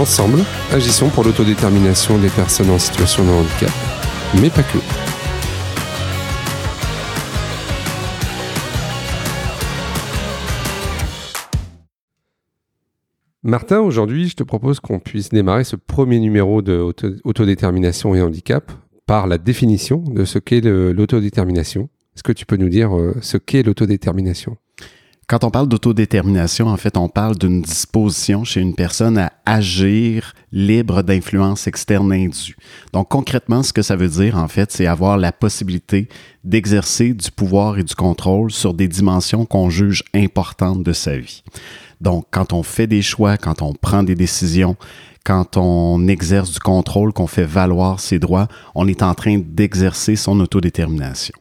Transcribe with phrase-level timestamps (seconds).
[0.00, 0.40] Ensemble,
[0.72, 3.70] agissons pour l'autodétermination des personnes en situation de handicap,
[4.40, 4.78] mais pas que.
[13.42, 16.82] Martin, aujourd'hui, je te propose qu'on puisse démarrer ce premier numéro de
[18.14, 18.72] et handicap
[19.04, 21.90] par la définition de ce qu'est l'autodétermination.
[22.16, 24.56] Est-ce que tu peux nous dire euh, ce qu'est l'autodétermination?
[25.30, 30.32] Quand on parle d'autodétermination, en fait, on parle d'une disposition chez une personne à agir
[30.50, 32.56] libre d'influence externe indue.
[32.92, 36.08] Donc, concrètement, ce que ça veut dire, en fait, c'est avoir la possibilité
[36.42, 41.44] d'exercer du pouvoir et du contrôle sur des dimensions qu'on juge importantes de sa vie.
[42.00, 44.74] Donc, quand on fait des choix, quand on prend des décisions,
[45.24, 50.16] quand on exerce du contrôle, qu'on fait valoir ses droits, on est en train d'exercer
[50.16, 51.39] son autodétermination.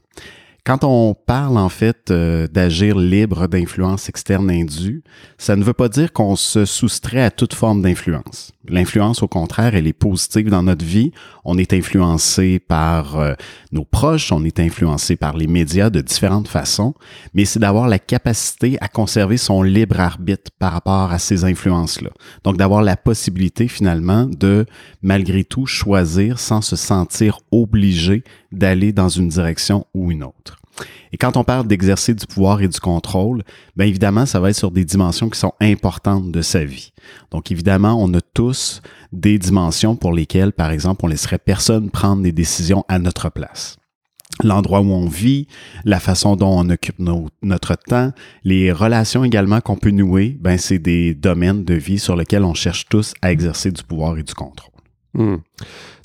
[0.65, 5.03] Quand on parle en fait euh, d'agir libre d'influence externe indue,
[5.38, 8.51] ça ne veut pas dire qu'on se soustrait à toute forme d'influence.
[8.67, 11.11] L'influence, au contraire, elle est positive dans notre vie.
[11.43, 13.33] On est influencé par euh,
[13.71, 16.94] nos proches, on est influencé par les médias de différentes façons,
[17.33, 22.11] mais c'est d'avoir la capacité à conserver son libre arbitre par rapport à ces influences-là.
[22.44, 24.66] Donc d'avoir la possibilité finalement de,
[25.01, 30.59] malgré tout, choisir sans se sentir obligé d'aller dans une direction ou une autre.
[31.12, 33.44] Et quand on parle d'exercer du pouvoir et du contrôle,
[33.75, 36.94] bien évidemment, ça va être sur des dimensions qui sont importantes de sa vie.
[37.31, 38.81] Donc évidemment, on a tous
[39.12, 43.78] des dimensions pour lesquelles, par exemple, on laisserait personne prendre des décisions à notre place
[44.44, 45.47] l'endroit où on vit,
[45.84, 48.11] la façon dont on occupe notre temps,
[48.44, 52.53] les relations également qu'on peut nouer, ben c'est des domaines de vie sur lesquels on
[52.53, 54.78] cherche tous à exercer du pouvoir et du contrôle.
[55.14, 55.38] Hmm.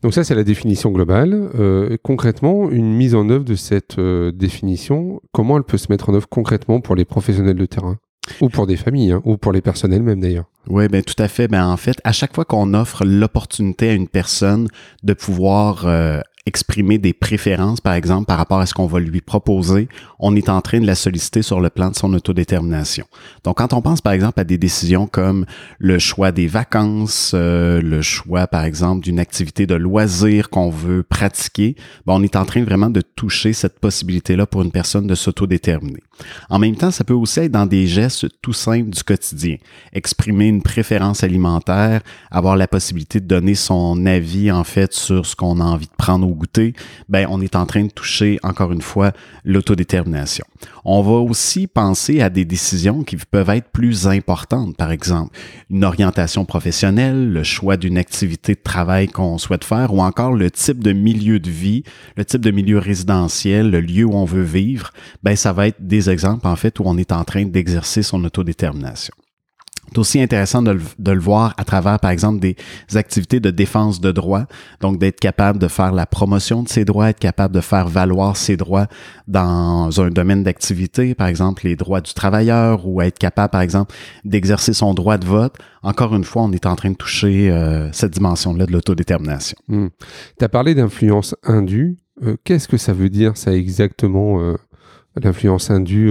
[0.03, 1.51] Donc ça, c'est la définition globale.
[1.59, 6.09] Euh, concrètement, une mise en œuvre de cette euh, définition, comment elle peut se mettre
[6.09, 7.99] en œuvre concrètement pour les professionnels de terrain?
[8.41, 10.47] Ou pour des familles, hein, ou pour les personnels même d'ailleurs.
[10.69, 11.47] Oui, ben tout à fait.
[11.47, 14.69] Ben en fait, à chaque fois qu'on offre l'opportunité à une personne
[15.03, 19.23] de pouvoir euh, exprimer des préférences, par exemple, par rapport à ce qu'on va lui
[19.23, 19.89] proposer,
[20.19, 23.07] on est en train de la solliciter sur le plan de son autodétermination.
[23.45, 25.47] Donc, quand on pense, par exemple, à des décisions comme
[25.79, 31.03] le choix des vacances, euh, le choix, par exemple, d'une activité de loisir qu'on veut
[31.03, 35.15] pratiquer, ben, on est en train vraiment de toucher cette possibilité-là pour une personne de
[35.15, 36.03] s'autodéterminer.
[36.51, 39.57] En même temps, ça peut aussi être dans des gestes tout simples du quotidien.
[39.95, 45.35] Exprimer une préférence alimentaire, avoir la possibilité de donner son avis, en fait, sur ce
[45.35, 46.75] qu'on a envie de prendre au goûter,
[47.09, 49.13] ben, on est en train de toucher, encore une fois,
[49.45, 50.45] l'autodétermination.
[50.85, 55.37] On va aussi penser à des décisions qui peuvent être plus importantes, par exemple,
[55.71, 60.51] une orientation professionnelle, le choix d'une activité de travail qu'on souhaite faire ou encore le
[60.51, 61.85] type de milieu de vie,
[62.17, 64.91] le type de milieu résidentiel, le lieu où on veut vivre,
[65.23, 68.23] ben, ça va être des exemples, en fait, où on est en train d'exercer son
[68.25, 69.15] autodétermination.
[69.95, 72.57] C'est aussi intéressant de le, voir à travers, par exemple, des
[72.97, 74.47] activités de défense de droits.
[74.81, 78.37] Donc, d'être capable de faire la promotion de ses droits, être capable de faire valoir
[78.37, 78.89] ses droits
[79.29, 83.95] dans un domaine d'activité, par exemple, les droits du travailleur ou être capable, par exemple,
[84.25, 85.55] d'exercer son droit de vote.
[85.85, 89.57] Encore une fois, on est en train de toucher euh, cette dimension-là de l'autodétermination.
[89.69, 89.91] Hmm.
[90.37, 91.99] Tu as parlé d'influence indue.
[92.25, 94.57] Euh, qu'est-ce que ça veut dire, ça exactement, euh,
[95.23, 96.11] l'influence indue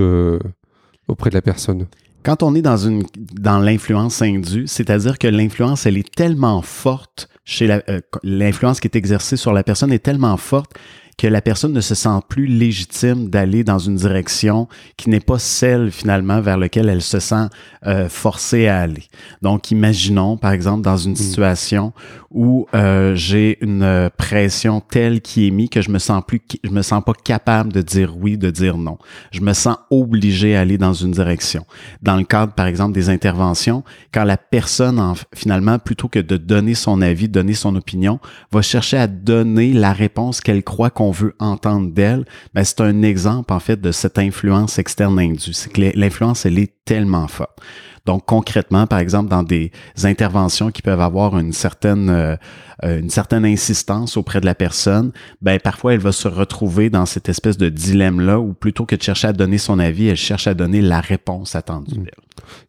[1.10, 1.88] auprès de la personne?
[2.24, 3.04] Quand on est dans une
[3.34, 8.96] dans l'influence indue, c'est-à-dire que l'influence elle est tellement forte chez euh, l'influence qui est
[8.96, 10.72] exercée sur la personne est tellement forte
[11.18, 14.68] que la personne ne se sent plus légitime d'aller dans une direction
[14.98, 17.48] qui n'est pas celle finalement vers laquelle elle se sent
[17.86, 19.04] euh, forcée à aller.
[19.42, 21.18] Donc, imaginons par exemple dans une mm.
[21.18, 21.94] situation
[22.32, 26.70] où euh, j'ai une pression telle qui est mise que je me sens plus, je
[26.72, 28.98] me sens pas capable de dire oui, de dire non.
[29.32, 31.66] Je me sens obligé à aller dans une direction.
[32.02, 36.38] Dans le cadre par exemple des interventions, quand la personne en, finalement plutôt que de
[36.38, 38.20] donner son avis, donner son opinion,
[38.52, 42.24] va chercher à donner la réponse qu'elle croit qu'on qu'on veut entendre d'elle,
[42.54, 45.52] ben, c'est un exemple, en fait, de cette influence externe indue.
[45.52, 47.60] C'est que l'influence, elle est tellement forte.
[48.06, 49.72] Donc concrètement, par exemple, dans des
[50.04, 52.36] interventions qui peuvent avoir une certaine euh,
[52.84, 57.06] euh, une certaine insistance auprès de la personne, ben parfois elle va se retrouver dans
[57.06, 60.18] cette espèce de dilemme là où plutôt que de chercher à donner son avis, elle
[60.18, 62.06] cherche à donner la réponse attendue mmh.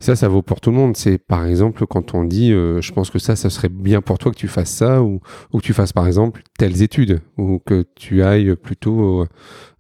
[0.01, 0.97] Ça, ça vaut pour tout le monde.
[0.97, 4.19] C'est par exemple quand on dit, euh, je pense que ça, ça serait bien pour
[4.19, 5.21] toi que tu fasses ça, ou,
[5.53, 9.27] ou que tu fasses par exemple telles études, ou que tu ailles plutôt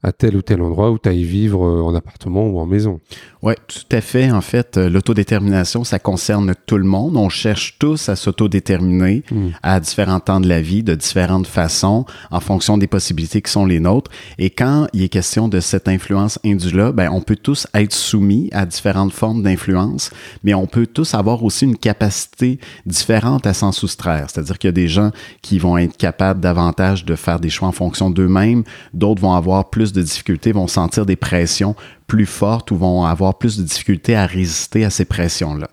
[0.04, 3.00] à tel ou tel endroit où tu ailles vivre euh, en appartement ou en maison.
[3.42, 4.30] Oui, tout à fait.
[4.30, 7.16] En fait, euh, l'autodétermination, ça concerne tout le monde.
[7.16, 9.48] On cherche tous à s'autodéterminer hmm.
[9.62, 13.64] à différents temps de la vie, de différentes façons, en fonction des possibilités qui sont
[13.64, 14.10] les nôtres.
[14.38, 18.50] Et quand il est question de cette influence indue-là, ben, on peut tous être soumis
[18.52, 20.10] à différentes formes d'influence,
[20.42, 24.26] mais on peut tous avoir aussi une capacité différente à s'en soustraire.
[24.28, 27.68] C'est-à-dire qu'il y a des gens qui vont être capables davantage de faire des choix
[27.68, 31.74] en fonction d'eux-mêmes, d'autres vont avoir plus de difficultés, vont sentir des pressions
[32.06, 35.70] plus fortes ou vont avoir plus de difficultés à résister à ces pressions-là.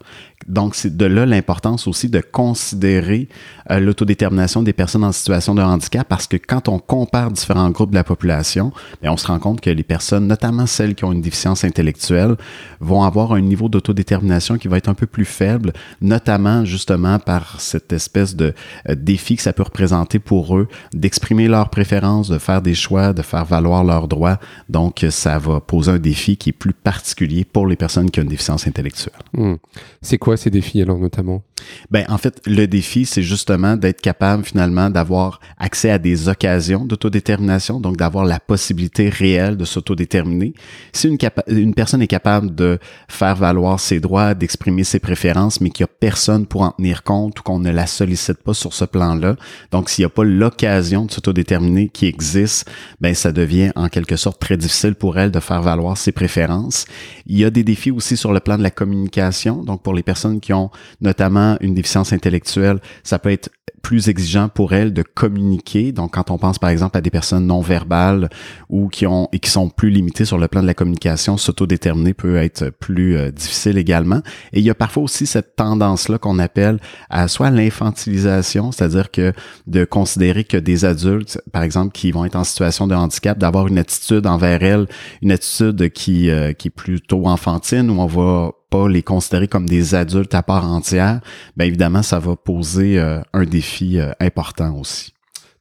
[0.48, 3.28] Donc, c'est de là l'importance aussi de considérer
[3.70, 7.92] euh, l'autodétermination des personnes en situation de handicap parce que quand on compare différents groupes
[7.92, 8.72] de la population,
[9.02, 12.36] bien, on se rend compte que les personnes, notamment celles qui ont une déficience intellectuelle,
[12.80, 17.60] vont avoir un niveau d'autodétermination qui va être un peu plus faible, notamment justement par
[17.60, 18.54] cette espèce de
[18.90, 23.14] euh, défi que ça peut représenter pour eux d'exprimer leurs préférences, de faire des choix,
[23.14, 24.40] de faire valoir leurs droits.
[24.70, 28.24] Donc, ça va poser un défi qui est plus particulier pour les personnes qui ont
[28.24, 29.14] une déficience intellectuelle.
[29.34, 29.56] Hmm.
[30.02, 31.44] C'est quoi ces défis alors notamment?
[31.90, 36.86] Ben, en fait, le défi, c'est justement d'être capable finalement d'avoir accès à des occasions
[36.86, 40.54] d'autodétermination, donc d'avoir la possibilité réelle de s'autodéterminer.
[40.94, 41.18] Si une,
[41.48, 45.90] une personne est capable de faire valoir ses droits, d'exprimer ses préférences, mais qu'il n'y
[45.90, 49.36] a personne pour en tenir compte ou qu'on ne la sollicite pas sur ce plan-là,
[49.72, 52.70] donc s'il n'y a pas l'occasion de s'autodéterminer qui existe,
[53.00, 56.86] ben ça devient en quelque sorte très difficile pour elle de faire valoir ses préférences.
[57.26, 60.04] Il y a des défis aussi sur le plan de la communication, donc pour les
[60.04, 60.72] personnes qui ont
[61.02, 63.50] notamment une déficience intellectuelle, ça peut être
[63.82, 65.92] plus exigeant pour elles de communiquer.
[65.92, 68.30] Donc, quand on pense par exemple à des personnes non verbales
[68.70, 72.14] ou qui ont et qui sont plus limitées sur le plan de la communication, s'autodéterminer
[72.14, 74.22] peut être plus euh, difficile également.
[74.54, 79.34] Et il y a parfois aussi cette tendance-là qu'on appelle à soit l'infantilisation, c'est-à-dire que
[79.68, 83.68] de considérer que des adultes, par exemple, qui vont être en situation de handicap, d'avoir
[83.68, 84.88] une attitude envers elles,
[85.22, 89.68] une attitude qui, euh, qui est plutôt enfantine, où on va pas les considérer comme
[89.70, 91.20] des adultes à part entière,
[91.56, 95.14] bien évidemment, ça va poser euh, un défi euh, important aussi.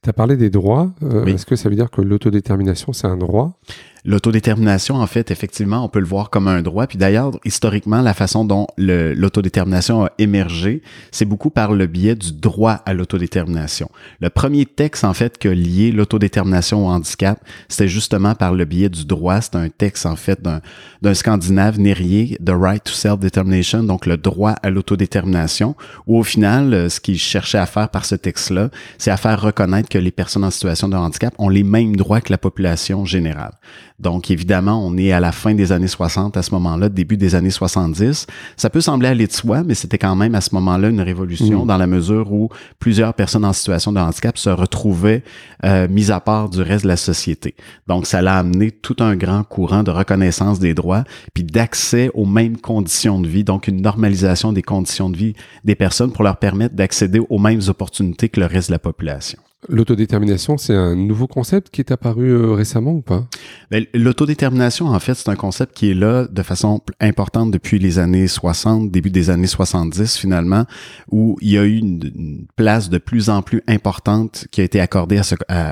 [0.02, 0.90] Tu as parlé des droits.
[1.02, 3.58] Euh, est-ce que ça veut dire que l'autodétermination, c'est un droit?
[4.04, 6.86] L'autodétermination, en fait, effectivement, on peut le voir comme un droit.
[6.86, 12.32] Puis d'ailleurs, historiquement, la façon dont l'autodétermination a émergé, c'est beaucoup par le biais du
[12.32, 13.90] droit à l'autodétermination.
[14.20, 17.38] Le premier texte, en fait, que lié l'autodétermination au handicap,
[17.68, 19.40] c'était justement par le biais du droit.
[19.40, 24.52] C'est un texte, en fait, d'un Scandinave nérier, The Right to Self-Determination, donc le droit
[24.62, 25.76] à l'autodétermination,
[26.06, 29.40] où au final, euh, ce qu'il cherchait à faire par ce texte-là, c'est à faire
[29.40, 33.04] reconnaître que les personnes en situation de handicap ont les mêmes droits que la population
[33.04, 33.52] générale.
[34.00, 37.34] Donc, évidemment, on est à la fin des années 60 à ce moment-là, début des
[37.34, 38.26] années 70.
[38.56, 41.64] Ça peut sembler aller de soi, mais c'était quand même à ce moment-là une révolution
[41.64, 41.66] mm.
[41.66, 42.48] dans la mesure où
[42.78, 45.22] plusieurs personnes en situation de handicap se retrouvaient
[45.64, 47.54] euh, mises à part du reste de la société.
[47.86, 52.26] Donc, ça l'a amené tout un grand courant de reconnaissance des droits, puis d'accès aux
[52.26, 55.34] mêmes conditions de vie, donc une normalisation des conditions de vie
[55.64, 59.38] des personnes pour leur permettre d'accéder aux mêmes opportunités que le reste de la population.
[59.68, 63.26] L'autodétermination, c'est un nouveau concept qui est apparu euh, récemment ou pas?
[63.70, 67.98] Ben, l'autodétermination, en fait, c'est un concept qui est là de façon importante depuis les
[67.98, 70.64] années 60, début des années 70 finalement,
[71.10, 74.80] où il y a eu une, place de plus en plus importante qui a été
[74.80, 75.20] accordée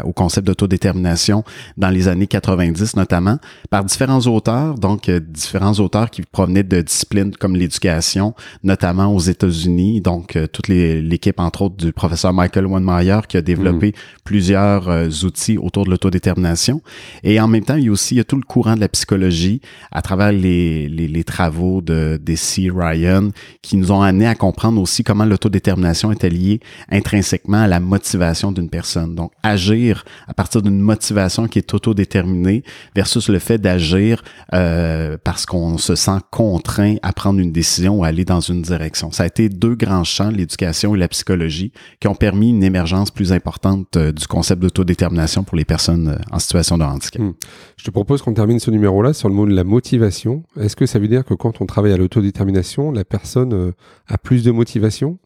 [0.05, 1.43] au concept d'autodétermination
[1.79, 3.39] dans les années 90 notamment,
[3.71, 9.21] par différents auteurs, donc euh, différents auteurs qui provenaient de disciplines comme l'éducation, notamment aux
[9.21, 13.78] États-Unis, donc euh, toute l'équipe entre autres du professeur Michael Weinmeier qui a développé
[14.25, 16.83] plusieurs euh, outils autour de l'autodétermination.
[17.23, 20.03] Et en même temps, il y a aussi tout le courant de la psychologie à
[20.03, 23.31] travers les, les, travaux de Desi Ryan
[23.63, 28.53] qui nous ont amené à comprendre aussi comment l'autodétermination était liée intrinsèquement à la motivation
[28.53, 29.15] d'une personne.
[29.15, 32.63] Donc, agir à partir d'une motivation qui est autodéterminée
[32.95, 34.23] versus le fait d'agir
[34.55, 39.11] euh, parce qu'on se sent contraint à prendre une décision ou aller dans une direction.
[39.11, 43.11] Ça a été deux grands champs, l'éducation et la psychologie, qui ont permis une émergence
[43.11, 47.23] plus importante euh, du concept d'autodétermination pour les personnes euh, en situation de handicap.
[47.23, 47.33] Hmm.
[47.77, 50.43] Je te propose qu'on termine ce numéro-là sur le mot de la motivation.
[50.61, 53.73] Est-ce que ça veut dire que quand on travaille à l'autodétermination, la personne euh,
[54.07, 55.19] a plus de motivation?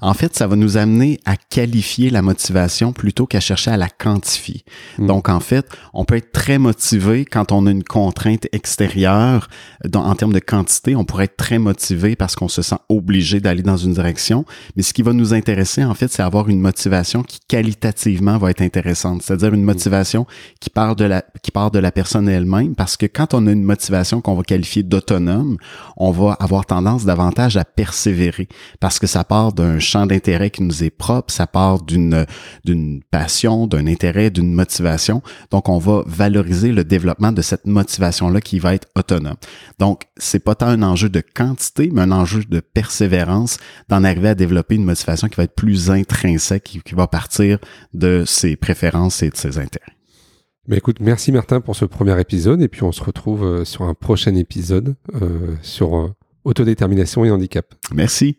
[0.00, 3.88] En fait, ça va nous amener à qualifier la motivation plutôt qu'à chercher à la
[3.88, 4.64] quantifier.
[4.98, 5.06] Mm.
[5.06, 9.48] Donc, en fait, on peut être très motivé quand on a une contrainte extérieure.
[9.84, 13.40] Dans- en termes de quantité, on pourrait être très motivé parce qu'on se sent obligé
[13.40, 14.44] d'aller dans une direction.
[14.76, 18.50] Mais ce qui va nous intéresser, en fait, c'est avoir une motivation qui qualitativement va
[18.50, 19.22] être intéressante.
[19.22, 20.26] C'est-à-dire une motivation
[20.60, 23.52] qui part de la, qui part de la personne elle-même parce que quand on a
[23.52, 25.56] une motivation qu'on va qualifier d'autonome,
[25.96, 28.48] on va avoir tendance davantage à persévérer
[28.80, 32.26] parce que ça part d'un champ d'intérêt qui nous est propre, ça part d'une
[32.64, 35.22] d'une passion, d'un intérêt, d'une motivation.
[35.50, 39.36] Donc on va valoriser le développement de cette motivation là qui va être autonome.
[39.78, 44.28] Donc c'est pas tant un enjeu de quantité, mais un enjeu de persévérance d'en arriver
[44.28, 47.58] à développer une motivation qui va être plus intrinsèque, qui, qui va partir
[47.94, 49.98] de ses préférences et de ses intérêts.
[50.68, 53.84] Mais écoute, merci Martin pour ce premier épisode et puis on se retrouve euh, sur
[53.84, 57.74] un prochain épisode euh, sur euh, autodétermination et handicap.
[57.94, 58.38] Merci.